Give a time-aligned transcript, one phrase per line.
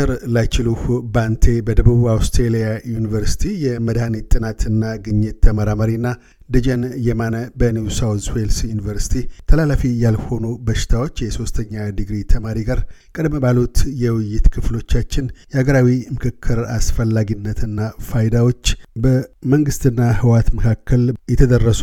[0.00, 0.80] ዶክተር ላይችሉህ
[1.14, 6.06] ባንቴ በደቡብ አውስትሬሊያ ዩኒቨርሲቲ የመድኃኒት ጥናትና ግኝት ተመራማሪና
[6.48, 9.14] ደጀን የማነ በኒው ሳውዝ ዌልስ ዩኒቨርሲቲ
[9.50, 12.80] ተላላፊ ያልሆኑ በሽታዎች የሶስተኛ ዲግሪ ተማሪ ጋር
[13.14, 17.80] ቀደም ባሉት የውይይት ክፍሎቻችን የሀገራዊ ምክክር አስፈላጊነትና
[18.10, 18.64] ፋይዳዎች፣
[19.04, 21.82] በመንግስትና ህወሓት መካከል የተደረሱ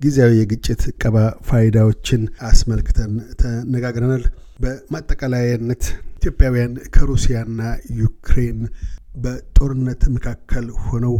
[0.00, 1.16] ጊዜያዊ የግጭት ቀባ
[1.50, 4.24] ፋይዳዎችን አስመልክተን ተነጋግረናል።
[4.64, 5.84] በማጠቃለያነት
[6.22, 7.60] ኢትዮጵያውያን ከሩሲያና
[8.00, 8.58] ዩክሬን
[9.22, 11.14] በጦርነት መካከል ሆነው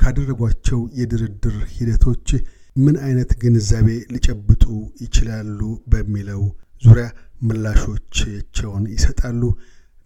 [0.00, 2.28] ካደረጓቸው የድርድር ሂደቶች
[2.76, 4.64] ምን አይነት ግንዛቤ ሊጨብጡ
[5.04, 5.60] ይችላሉ
[5.92, 6.42] በሚለው
[6.82, 7.06] ዙሪያ
[7.48, 9.42] ምላሾቻቸውን ይሰጣሉ።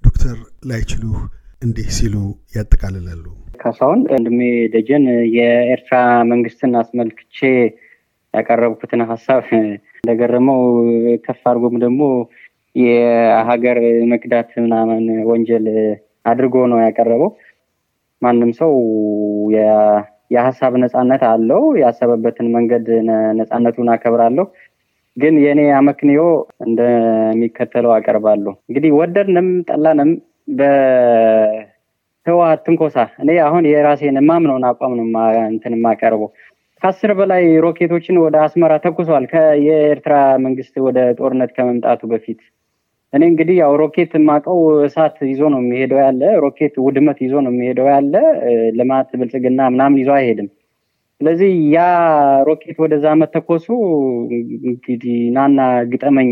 [0.04, 0.36] ዶክተር
[0.70, 1.20] ላይችሉህ
[1.62, 2.16] እንዲህ ሲሉ
[2.56, 3.24] ያጠቃልላሉ።
[3.62, 4.40] ካሳሁን ወንድሜ
[4.74, 5.96] ደጀን የኤርትራ
[6.32, 7.38] መንግስትን አስመልክቼ
[8.34, 9.44] ያቀረብኩትን ሀሳብ
[9.94, 10.62] እንደገረመው
[11.24, 12.02] ከፍ አድርጎም ደግሞ
[12.78, 13.78] የሀገር
[14.10, 15.64] መክዳት ምናምን ወንጀል
[16.24, 17.30] አድርጎ ነው ያቀረበው።
[18.22, 18.72] ማንም ሰው
[20.30, 22.86] የሀሳብ ነፃነት አለው። ያሰበበትን መንገድ
[23.38, 24.44] ነፃነቱን አከብራለሁ።
[25.16, 26.20] ግን የእኔ አመክንዮ
[26.66, 30.10] እንደሚከተለው አቀርባለሁ። እንግዲህ ወደድንም ጠላንም
[30.58, 35.06] በህወሓት ትንኮሳ እኔ አሁን የራሴን የማምነውን አቋም ነው
[35.50, 36.30] እንትን የማቀርበው
[36.82, 39.24] ከአስር በላይ ሮኬቶችን ወደ አስመራ ተኩሷል።
[39.66, 42.40] የኤርትራ መንግስት ወደ ጦርነት ከመምጣቱ በፊት
[43.12, 47.86] እኔ እንግዲህ ያው ሮኬት የማውቀው እሳት ይዞ ነው የሚሄደው ያለ ሮኬት ውድመት ይዞ ነው የሚሄደው
[47.92, 48.14] ያለ
[48.78, 50.48] ልማት፣ ብልጽግና ምናምን ይዞ አይሄድም።
[51.20, 51.78] ስለዚህ ያ
[52.48, 53.66] ሮኬት ወደዛ መተኮሱ
[54.66, 55.60] እንግዲህ ናና
[55.92, 56.28] ግጠመኝ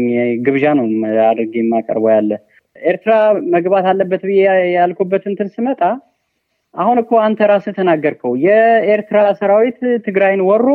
[0.46, 0.86] ግብዣ ነው
[1.28, 2.30] አድርጌ የማቀርበው ያለ
[2.82, 3.12] ኤርትራ
[3.54, 4.42] መግባት አለበት ብዬ
[4.76, 5.80] ያልኩበት እንትን ስመጣ
[6.74, 10.66] አሁን እኮ አንተ ራስህ ተናገርከው። የኤርትራ ሰራዊት ትግራይን ወሮ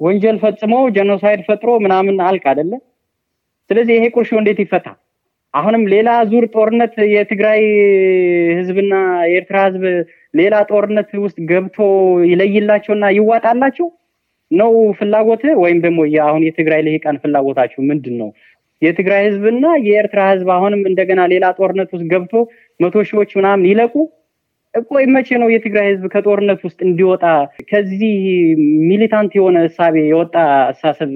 [0.00, 2.72] ወንጀል ፈጽሞ ጀኖሳይድ ፈጥሮ ምናምን አልክ አይደለ?
[3.70, 4.86] ስለዚህ ይሄ ቁርሾ እንዴት ይፈታ?
[5.54, 7.60] አሁንም ሌላ ዙር ጦርነት የትግራይ
[8.58, 8.94] ህዝብና
[9.30, 9.84] የኤርትራ ህዝብ
[10.34, 11.76] ሌላ ጦርነት ውስጥ ገብቶ
[12.30, 13.88] ይለይላቸውና ይዋጣላቸው
[14.50, 15.42] ነው ፍላጎት?
[15.62, 18.30] ወይም ደግሞ አሁን የትግራይ ልሂቃን ፍላጎታቸው ምንድን ነው?
[18.82, 22.34] የትግራይ ህዝብና የኤርትራ ህዝብ አሁንም እንደገና ሌላ ጦርነት ውስጥ ገብቶ
[22.80, 23.94] መቶ ሺዎች ምናምን ይለቁ
[24.90, 27.24] ቆይ መቼ ነው የትግራይ ህዝብ ከጦርነት ውስጥ እንዲወጣ
[27.70, 28.14] ከዚህ
[28.90, 30.34] ሚሊታንት የሆነ እሳቤ የወጣ
[30.70, 31.12] አሳሰብ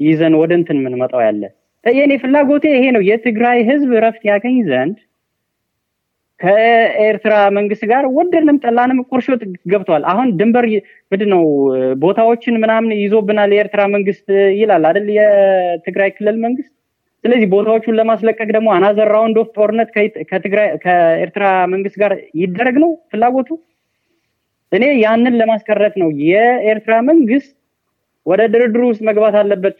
[0.00, 1.42] ይዘን ወደ እንትን የምንመጣው ያለ?
[1.86, 4.96] የኔ ፍላጎቴ ይሄ ነው። የትግራይ ህዝብ እረፍት ያገኝ ዘንድ
[6.40, 9.26] ከኤርትራ መንግስት ጋር ወደድንም ጠላንም ቁርሾ
[9.72, 10.66] ገብቷል። አሁን ድንበር
[11.12, 11.42] ምንድን ነው
[12.02, 14.26] ቦታዎችን ምናምን ይዞብናል የኤርትራ መንግስት
[14.58, 15.06] ይላል አይደል?
[15.18, 16.72] የትግራይ ክልል መንግስት
[17.24, 19.88] ስለዚህ ቦታዎቹን ለማስለቀቅ ደግሞ another round of ጦርነት
[20.30, 23.48] ከትግራይ ከኤርትራ መንግስት ጋር ይደረግ ነው ፍላጎቱ።
[24.72, 27.52] እኔ ያንን ለማስቀረት ነው የኤርትራ መንግስት
[28.26, 29.76] ወደ ድርድሩ ውስጥ መግባት አለበት።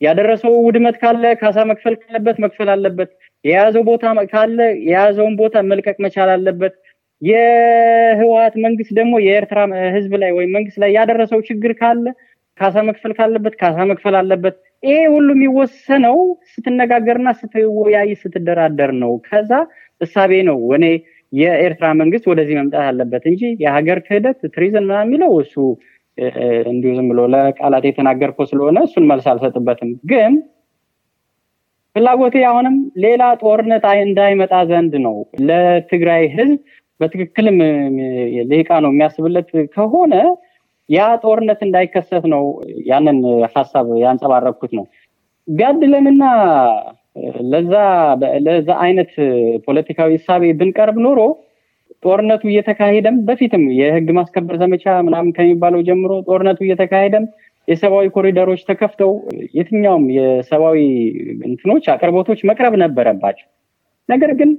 [0.00, 3.10] ያደረሰው ውድመት ካለ ካሳ መክፈል ካለበት መክፈል አለበት።
[3.44, 6.74] የያዘው ቦታ ካለ የያዘውን ቦታ መልቀቅ መቻል አለበት።
[7.22, 9.58] የህወሓት መንግስት ደግሞ የኤርትራ
[9.96, 12.06] ህዝብ ላይ ወይም መንግስት ላይ ያደረሰው ችግር ካለ
[12.58, 16.18] ካሳ መክፈል ካለበት ካሳ መክፈል አለበት። ይሄ ሁሉ የሚወሰነው
[16.52, 19.50] ስትነጋገርና ስትወያይ ስትደራደር ነው። ከዛ
[20.00, 20.84] እሳቤ ነው እኔ
[21.32, 25.54] የኤርትራ መንግስት ወደዚህ መምጣት አለበት እንጂ የሀገር ክህደት ትሪዝን የሚለው እሱ
[26.68, 30.32] እንዲሁ ዝም ብሎ ለቃላት የተናገርከው ስለሆነ እሱን መልስ አልሰጥበትም። ግን
[31.96, 35.16] ፍላጎቴ አሁንም ሌላ ጦርነት እንዳይመጣ ዘንድ ነው።
[35.48, 36.58] ለትግራይ ህዝብ
[37.00, 37.56] በትክክልም
[38.50, 40.14] ልሂቃ ነው የሚያስብለት ከሆነ
[40.88, 42.44] ያ ጦርነት እንዳይከሰት ነው
[42.86, 43.18] ያንን
[43.54, 44.84] ሀሳብ ያንጸባረኩት ነው።
[45.48, 46.24] ቢያድለንና
[47.52, 47.72] ለዛ
[48.46, 49.12] ለዛ አይነት
[49.66, 51.20] ፖለቲካዊ እሳቤ ብንቀርብ ኖሮ
[52.04, 57.24] ጦርነቱ እየተካሄደም በፊትም የህግ ማስከበር ዘመቻ ምናምን ከሚባለው ጀምሮ ጦርነቱ እየተካሄደም
[57.68, 59.12] የሰብአዊ ኮሪደሮች ተከፍተው
[59.58, 60.78] የትኛውም የሰብአዊ
[61.48, 63.46] እንትኖች አቅርቦቶች መቅረብ ነበረባቸው።
[64.08, 64.50] ነገር ግን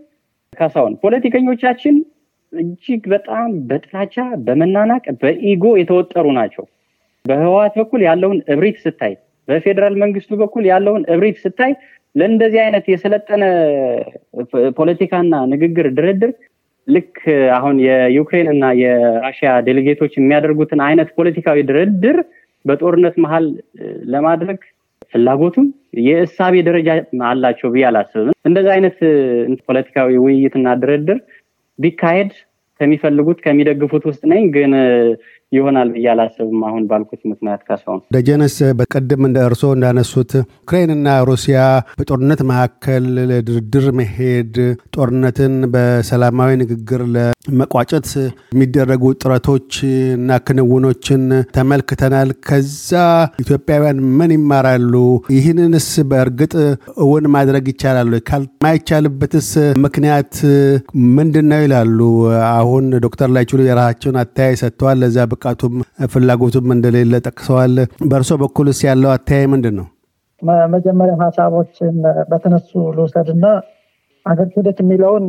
[0.53, 1.95] ካሳሁን ፖለቲከኞቻችን
[2.53, 4.15] እጅግ በጣም በጥላቻ
[4.45, 6.65] በመናናቅ በኢጎ የተወጠሩ ናቸው።
[7.25, 9.13] በህወሓት በኩል ያለውን እብሪት ስታይ፣
[9.47, 11.71] በፌዴራል መንግስቱ በኩል ያለውን እብሪት ስታይ
[12.15, 13.43] ለእንደዚህ አይነት የሰለጠነ
[14.77, 16.31] ፖለቲካና ንግግር ድርድር
[16.87, 17.15] ልክ
[17.55, 22.17] አሁን የዩክሬን እና የራሽያ ዴሌጌቶች የሚያደርጉትን አይነት ፖለቲካዊ ድርድር
[22.65, 23.45] በጦርነት መሀል
[24.13, 24.59] ለማድረግ
[25.13, 25.67] ፍላጎቱም
[26.05, 26.89] የእሳቤ ደረጃ
[27.29, 28.97] አላቸው ብዬ አላስብም። እንደዚህ አይነት
[29.67, 31.19] ፖለቲካዊ ውይይትና ድርድር
[31.79, 32.31] ቢካሄድ
[32.79, 34.71] ከሚፈልጉት ከሚደግፉት ውስጥ ነኝ። ግን
[35.55, 41.59] ይሆናል ብዬ አላስብም። አሁን ባልኩት ምክንያት ካሳሁን ደጀነስ በቀደም እንደ እርስዎ እንዳነሱት ዩክሬንና ሩሲያ
[41.99, 44.55] በጦርነት መካከል ለድርድር መሄድ
[44.95, 48.07] ጦርነትን በሰላማዊ ንግግር ለመቋጨት
[48.51, 49.71] የሚደረጉ ጥረቶች
[50.17, 51.23] እና ክንውኖችን
[51.57, 52.91] ተመልክተናል። ከዛ
[53.43, 54.93] ኢትዮጵያውያን ምን ይማራሉ?
[55.35, 56.53] ይህንንስ በእርግጥ
[57.05, 58.11] እውን ማድረግ ይቻላሉ?
[58.29, 59.49] ካልማይቻልበትስ
[59.85, 60.33] ምክንያት
[61.17, 61.99] ምንድን ነው ይላሉ?
[62.55, 65.73] አሁን ዶክተር ላይችሉ የራሳቸውን አተያይ ሰጥተዋል። ለዛ ብቃቱም
[66.11, 67.73] ፍላጎቱም እንደሌለ ጠቅሰዋል።
[68.09, 69.85] በእርሶ በኩልስ ያለው አተያይ ምንድን ነው?
[70.73, 71.93] መጀመሪያ ሀሳቦችን
[72.31, 73.45] በተነሱ ልውሰድና
[74.25, 75.25] አገር ክህደት የሚለውን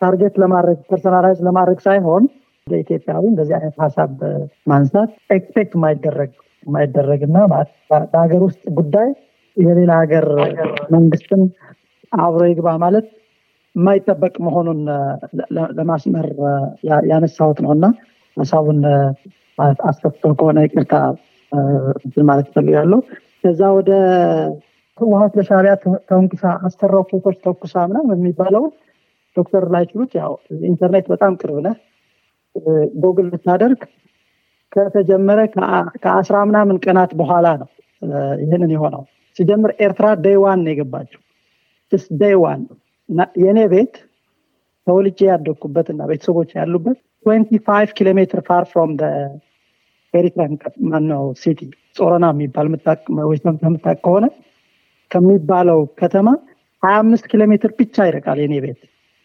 [0.00, 2.24] target ለማድረግ personalize ለማድረግ ሳይሆን
[2.66, 4.10] ለኢትዮጵያዊ እንደዚህ አይነት ሀሳብ
[4.70, 6.32] ማንሳት expect ማይደረግ
[6.66, 9.08] ማይደረግ እና በሀገር ውስጥ ጉዳይ
[9.56, 10.26] የሌላ ሀገር
[10.94, 11.42] መንግስትን
[12.12, 13.06] አብሮ ይግባ ማለት
[13.76, 14.80] የማይጠበቅ መሆኑን
[15.78, 16.28] ለማስመር
[17.10, 17.86] ያነሳሁት ነው እና
[18.36, 18.80] ሀሳቡን
[19.88, 20.94] አስከፍቶ ከሆነ ይቅርታ
[22.28, 23.00] ማለት ይፈልጋለሁ።
[23.40, 23.90] ከዛ ወደ
[24.98, 25.72] ህወሀት ለሻዕቢያ
[26.08, 28.72] ተንኩሳ አስፈራው ፎቶች ተኩሳ ምናምን የሚባለውን
[29.36, 30.32] ዶክተር ላይችሉህ ያው
[30.68, 31.76] ኢንተርኔት በጣም ቅርብ ነህ
[33.02, 33.80] ጎግል ብታደርግ
[34.72, 35.40] ከተጀመረ
[36.04, 37.68] ከአስራ ምናምን ቀናት በኋላ ነው
[38.42, 39.02] ይህንን የሆነው።
[39.36, 41.20] ሲጀምር ኤርትራ day one ነው የገባቸው
[41.92, 42.60] since day one
[43.38, 43.94] የእኔ ቤት
[44.86, 48.90] ተወልጄ ያደግኩበት እና ቤተሰቦች ያሉበት twenty five kilometer far from
[50.14, 50.52] ኤሪትራን
[50.88, 51.60] ማነው ሲቲ
[51.96, 52.66] ጾረና የሚባል
[53.62, 54.26] ከምታቅ ከሆነ
[55.10, 56.28] ከሚባለው ከተማ
[56.82, 58.80] ሀያ አምስት ኪሎ ሜትር ብቻ ይርቃል የኔ ቤት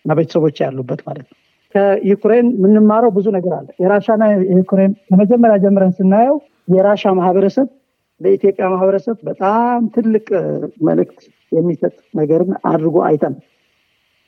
[0.06, 1.38] እና ቤተሰቦች ያሉበት ማለት ነው።
[1.76, 6.38] ከዩክሬን የምንማረው ብዙ ነገር አለ። የራሻና የዩክሬን ከመጀመሪያ ጀምረን ስናየው
[6.74, 7.68] የራሻ ማህበረሰብ
[8.22, 10.26] ለኢትዮጵያ ማህበረሰብ በጣም ትልቅ
[10.88, 11.20] መልእክት
[11.52, 13.36] የሚሰጥ ነገርን አድርጎ አይተን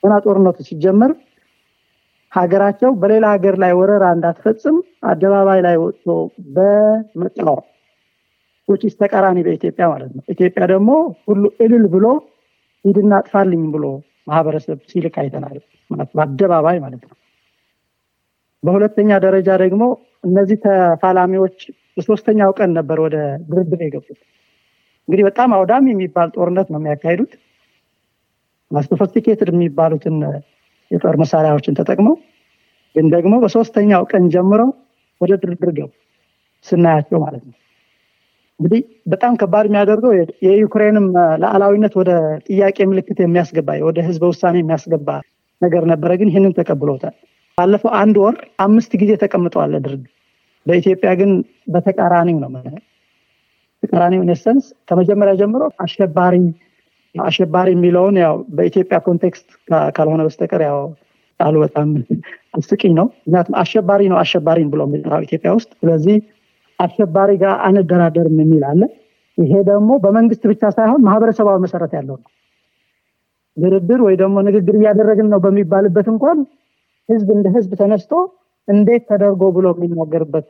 [0.03, 1.11] ገና ጦርነቱ ሲጀመር
[2.33, 4.77] ሀገራቸው በሌላ ሀገር ላይ ወረራ እንዳትፈጽም
[5.09, 6.05] አደባባይ ላይ ወጥቶ
[6.55, 7.65] በመቃወም
[8.67, 10.91] ውጭ ተቃራኒ በኢትዮጵያ ማለት ነው። ኢትዮጵያ ደግሞ
[11.27, 12.05] ሁሉ እልል ብሎ
[12.85, 13.85] ሂድና አጥፋልኝ ብሎ
[14.27, 15.57] ማህበረሰብ ሲልክ አይተናል።
[16.13, 17.17] በአደባባይ ማለት ነው።
[18.63, 19.83] በሁለተኛ ደረጃ ደግሞ
[20.23, 21.57] እነዚህ ተፋላሚዎች
[21.95, 23.15] በሶስተኛው ቀን ነበር ወደ
[23.49, 24.19] ድርድር የገቡት።
[25.07, 27.31] እንግዲህ በጣም አውዳሚ የሚባል ጦርነት ነው የሚያካሂዱት።
[28.89, 30.17] sophisticated የሚባሉትን
[30.91, 32.15] የጦር መሳሪያዎችን ተጠቅመው
[32.95, 34.69] ግን ደግሞ በሶስተኛው ቀን ጀምረው
[35.21, 35.89] ወደ ድርድር ገቡ
[36.65, 37.55] ስናያቸው ማለት ነው።
[38.59, 40.11] እንግዲህ በጣም ከባድ የሚያደርገው
[40.45, 41.05] የዩክሬንም
[41.41, 42.11] ሉዓላዊነት ወደ
[42.47, 45.09] ጥያቄ ምልክት የሚያስገባ ወደ ህዝበ ውሳኔ የሚያስገባ
[45.61, 47.15] ነገር ነበረ። ግን ይህንን ተቀብሎታል።
[47.57, 50.11] ባለፈው አንድ ወር አምስት ጊዜ ተቀምጠዋል ለድርድር።
[50.65, 51.31] በኢትዮጵያ ግን
[51.73, 52.51] በተቃራኒው ነው
[53.83, 56.35] ተቃራኒው ነው since ከመጀመሪያ ጀምሮ አሸባሪ
[57.15, 59.47] አሸባሪ የሚለውን ያው በኢትዮጵያ context
[59.95, 60.79] ካልሆነ በስተቀር ያው
[61.39, 61.87] ቃሉ በጣም
[62.57, 66.17] አስቂኝ ነው። ምክንያቱም አሸባሪ ነው አሸባሪን ብሎ የሚጠራው ኢትዮጵያ ውስጥ። ስለዚህ
[66.79, 68.81] አሸባሪ ጋር አንደራደርም የሚል አለ።
[69.37, 72.27] ይሄ ደግሞ በመንግስት ብቻ ሳይሆን ማህበረሰባዊ መሰረት ያለው ነው።
[73.57, 76.37] ድርድር ወይ ደግሞ ንግግር እያደረግን ነው በሚባልበት እንኳን
[77.09, 78.11] ህዝብ እንደ ህዝብ ተነስቶ
[78.67, 80.49] እንዴት ተደርጎ ብሎ የሚናገርበት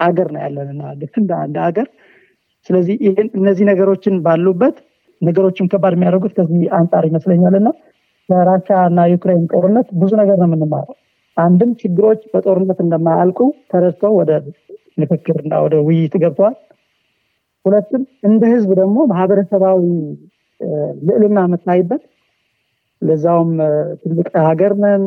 [0.00, 0.82] አገር ነው ያለንና
[1.42, 1.86] እንደ ሀገር።
[2.70, 2.96] ስለዚህ
[3.36, 4.76] እነዚህ ነገሮችን ባሉበት
[5.22, 7.68] ነገሮችን ከባድ የሚያደርጉት ከዚህ አንጻር ይመስለኛል እና
[8.28, 10.94] ከራሻ እና ዩክሬን ጦርነት ብዙ ነገር ነው የምንማረው።
[11.36, 13.38] አንድም ችግሮች በጦርነት እንደማያልቁ
[13.70, 14.30] ተረድተው ወደ
[15.02, 16.54] ምክክር እና ወደ ውይይት ገብተዋል።
[17.64, 19.80] ሁለትም እንደ ህዝብ ደግሞ ማህበረሰባዊ
[21.08, 22.02] ልዕልና የምታይበት
[23.02, 23.50] ለዛውም
[24.02, 25.02] ትልቅ ሀገር ነን፣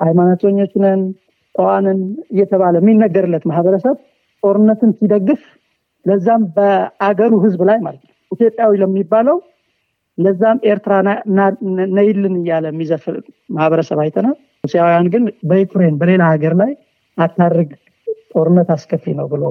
[0.00, 1.02] ሃይማኖተኞች ነን፣
[1.54, 1.98] ጠዋንን
[2.32, 3.96] እየተባለ የሚነገርለት ማህበረሰብ
[4.42, 5.42] ጦርነትን ሲደግፍ
[6.04, 9.36] ለዛም በአገሩ ህዝብ ላይ ማለት ነው ኢትዮጵያዊ ለሚባለው
[10.18, 10.94] ለዛም ኤርትራ
[11.96, 13.16] ነይልን እያለ የሚዘፍር
[13.50, 16.72] ማህበረሰብ አይተናል። ሩሲያውያን ግን በዩክሬን በሌላ ሀገር ላይ
[17.18, 17.70] አታርግ
[18.32, 19.42] ጦርነት አስከፊ ነው ብሎ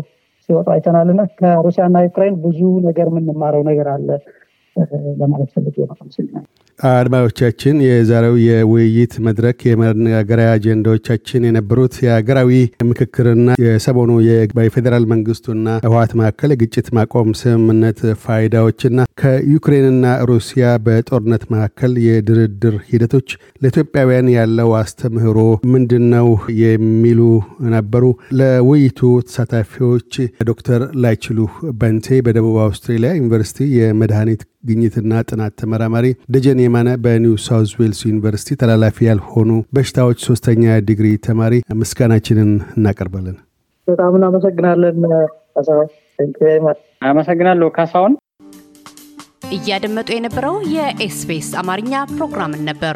[0.50, 4.10] ሲወጡ አይተናል ከሩሲያና ዩክሬን ብዙ ነገር የምንማረው ነገር አለ
[5.22, 6.44] ለማለት ፈልጌ ነው።
[6.82, 12.52] አድማጮቻችን፣ የዛሬው የውይይት መድረክ የመነጋገሪያ አጀንዳዎቻችን የነበሩት የሀገራዊ
[12.90, 14.12] ምክክርና የሰሞኑ
[14.56, 20.50] በፌዴራል መንግስቱና ህወሓት መካከል የግጭት ማቆም ስምምነት ፋይዳዎችና ከዩክሬንና ሩሲያ
[20.86, 23.30] በጦርነት መካከል የድርድር ሂደቶች
[23.62, 25.38] ለኢትዮጵያውያን ያለው አስተምህሮ
[25.74, 26.30] ምንድን ነው
[26.64, 27.22] የሚሉ
[27.76, 28.06] ነበሩ።
[28.40, 30.14] ለውይይቱ ተሳታፊዎች
[30.50, 31.40] ዶክተር ላይችሉ
[31.82, 33.48] በንቴ በደቡብ አውስትሬሊያ ዩኒቨርሲቲ
[33.78, 41.08] የመድኃኒት ግኝትና ጥናት ተመራማሪ፣ ደጀን የማነ በኒው ሳውዝ ዌልስ ዩኒቨርሲቲ ተላላፊ ያልሆኑ በሽታዎች ሶስተኛ ዲግሪ
[41.26, 43.36] ተማሪ ምስጋናችንን እናቀርባለን።
[43.88, 45.00] በጣም እናመሰግናለን።
[47.10, 48.14] አመሰግናለሁ ካሳሁን።
[49.52, 52.96] እያደመጡ የነበረው የኤስቢኤስ አማርኛ ፕሮግራምን ነበር።